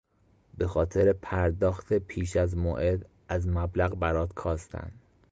به 0.57 0.67
خاطر 0.67 1.13
پرداخت 1.13 1.93
پیش 1.93 2.35
از 2.35 2.57
موعد 2.57 3.05
از 3.27 3.47
مبلغ 3.47 3.95
برات 3.99 4.33
کاستن 4.33 4.91